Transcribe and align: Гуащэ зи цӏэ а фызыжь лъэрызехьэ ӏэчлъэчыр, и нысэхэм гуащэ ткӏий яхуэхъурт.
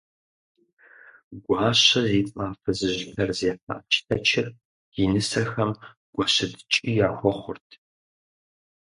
Гуащэ 1.43 2.01
зи 2.09 2.21
цӏэ 2.29 2.43
а 2.47 2.57
фызыжь 2.61 3.01
лъэрызехьэ 3.11 3.55
ӏэчлъэчыр, 3.65 4.47
и 5.01 5.05
нысэхэм 5.11 5.71
гуащэ 6.13 6.45
ткӏий 6.59 6.97
яхуэхъурт. 7.07 7.69